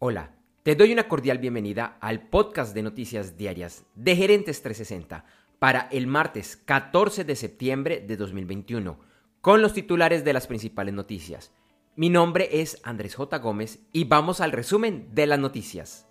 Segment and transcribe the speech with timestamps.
[0.00, 0.30] Hola,
[0.62, 5.24] te doy una cordial bienvenida al podcast de noticias diarias de Gerentes 360
[5.58, 8.96] para el martes 14 de septiembre de 2021,
[9.40, 11.50] con los titulares de las principales noticias.
[11.96, 13.38] Mi nombre es Andrés J.
[13.38, 16.06] Gómez y vamos al resumen de las noticias.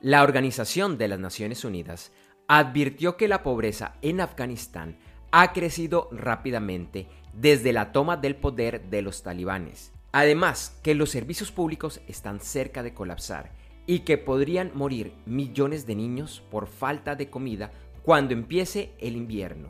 [0.00, 2.12] La Organización de las Naciones Unidas
[2.48, 4.96] advirtió que la pobreza en Afganistán
[5.32, 11.52] ha crecido rápidamente desde la toma del poder de los talibanes Además, que los servicios
[11.52, 13.52] públicos están cerca de colapsar
[13.86, 17.70] y que podrían morir millones de niños por falta de comida
[18.02, 19.68] cuando empiece el invierno.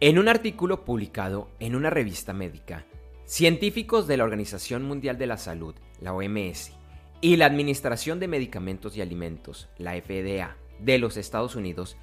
[0.00, 2.84] En un artículo publicado en una revista médica,
[3.24, 6.72] científicos de la Organización Mundial de la Salud, la OMS,
[7.20, 11.96] y la Administración de Medicamentos y Alimentos, la FDA, de los Estados Unidos,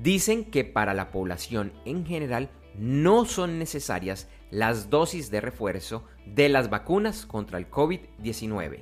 [0.00, 2.48] dicen que para la población en general
[2.78, 8.80] no son necesarias las dosis de refuerzo de las vacunas contra el COVID-19.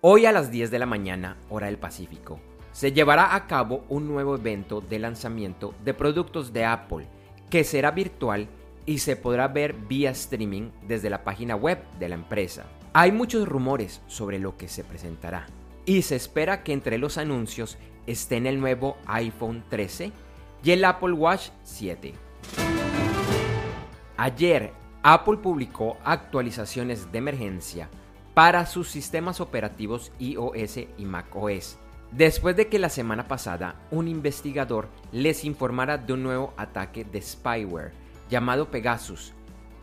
[0.00, 2.40] Hoy a las 10 de la mañana, hora del Pacífico,
[2.72, 7.08] se llevará a cabo un nuevo evento de lanzamiento de productos de Apple
[7.50, 8.48] que será virtual
[8.86, 12.66] y se podrá ver vía streaming desde la página web de la empresa.
[12.92, 15.46] Hay muchos rumores sobre lo que se presentará
[15.84, 20.12] y se espera que entre los anuncios estén el nuevo iPhone 13
[20.62, 22.27] y el Apple Watch 7.
[24.20, 24.72] Ayer,
[25.04, 27.88] Apple publicó actualizaciones de emergencia
[28.34, 31.78] para sus sistemas operativos iOS y macOS,
[32.10, 37.22] después de que la semana pasada un investigador les informara de un nuevo ataque de
[37.22, 37.92] spyware
[38.28, 39.34] llamado Pegasus,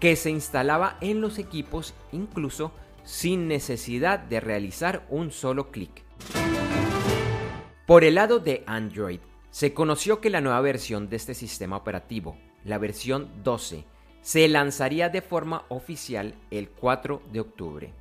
[0.02, 2.74] que se instalaba en los equipos incluso
[3.06, 6.04] sin necesidad de realizar un solo clic.
[7.86, 12.36] Por el lado de Android, se conoció que la nueva versión de este sistema operativo,
[12.66, 13.86] la versión 12,
[14.26, 17.94] se lanzaría de forma oficial el 4 de octubre.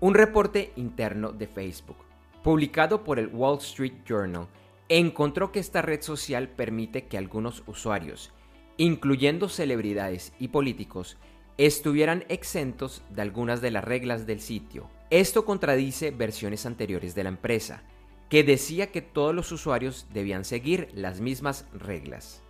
[0.00, 1.98] Un reporte interno de Facebook,
[2.42, 4.46] publicado por el Wall Street Journal,
[4.88, 8.30] encontró que esta red social permite que algunos usuarios,
[8.78, 11.18] incluyendo celebridades y políticos,
[11.58, 14.88] estuvieran exentos de algunas de las reglas del sitio.
[15.10, 17.82] Esto contradice versiones anteriores de la empresa,
[18.30, 22.42] que decía que todos los usuarios debían seguir las mismas reglas.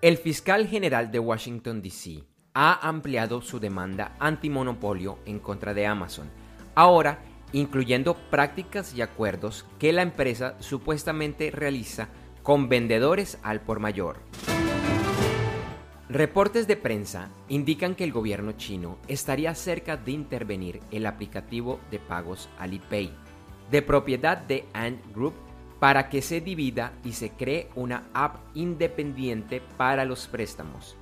[0.00, 2.22] El fiscal general de Washington, D.C.
[2.54, 6.30] ha ampliado su demanda antimonopolio en contra de Amazon,
[6.76, 7.18] ahora
[7.52, 12.10] incluyendo prácticas y acuerdos que la empresa supuestamente realiza
[12.44, 14.20] con vendedores al por mayor.
[16.08, 21.98] Reportes de prensa indican que el gobierno chino estaría cerca de intervenir el aplicativo de
[21.98, 23.12] pagos Alipay
[23.70, 25.34] de propiedad de Ant Group
[25.80, 30.96] para que se divida y se cree una app independiente para los préstamos.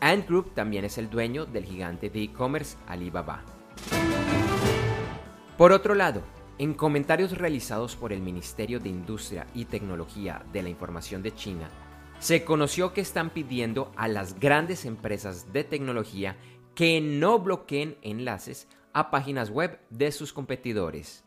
[0.00, 3.44] Ant Group también es el dueño del gigante de e-commerce Alibaba.
[5.56, 6.22] Por otro lado,
[6.58, 11.68] en comentarios realizados por el Ministerio de Industria y Tecnología de la Información de China,
[12.18, 16.36] se conoció que están pidiendo a las grandes empresas de tecnología
[16.74, 21.24] que no bloqueen enlaces a páginas web de sus competidores.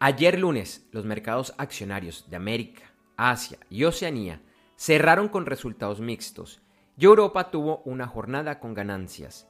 [0.00, 2.82] Ayer lunes, los mercados accionarios de América,
[3.16, 4.40] Asia y Oceanía
[4.76, 6.62] cerraron con resultados mixtos
[6.96, 9.48] y Europa tuvo una jornada con ganancias.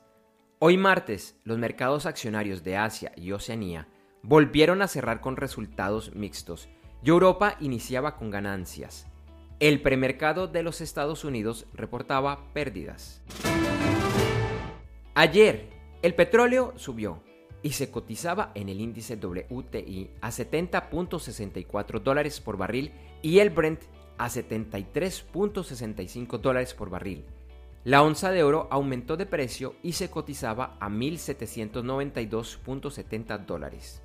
[0.58, 3.88] Hoy martes, los mercados accionarios de Asia y Oceanía
[4.22, 6.70] volvieron a cerrar con resultados mixtos
[7.02, 9.06] y Europa iniciaba con ganancias.
[9.60, 13.20] El premercado de los Estados Unidos reportaba pérdidas.
[15.14, 15.68] Ayer,
[16.00, 17.22] el petróleo subió
[17.62, 22.92] y se cotizaba en el índice WTI a 70.64 dólares por barril
[23.22, 23.80] y el Brent
[24.16, 27.24] a 73.65 dólares por barril.
[27.84, 34.02] La onza de oro aumentó de precio y se cotizaba a 1.792.70 dólares.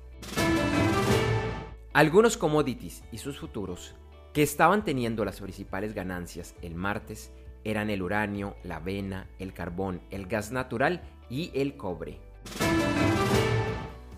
[1.92, 3.94] Algunos commodities y sus futuros
[4.32, 7.30] que estaban teniendo las principales ganancias el martes
[7.62, 12.18] eran el uranio, la avena, el carbón, el gas natural y el cobre.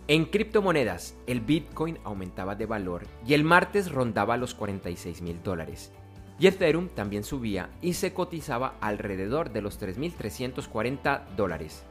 [0.08, 5.90] En criptomonedas, el Bitcoin aumentaba de valor y el martes rondaba los 46 mil dólares.
[6.38, 11.82] Y Ethereum también subía y se cotizaba alrededor de los 3.340 dólares.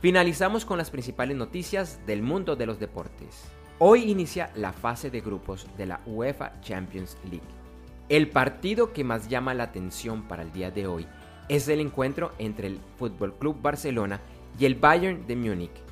[0.00, 3.42] Finalizamos con las principales noticias del mundo de los deportes.
[3.80, 7.42] Hoy inicia la fase de grupos de la UEFA Champions League.
[8.08, 11.04] El partido que más llama la atención para el día de hoy
[11.48, 14.20] es el encuentro entre el Fútbol Club Barcelona
[14.56, 15.91] y el Bayern de Múnich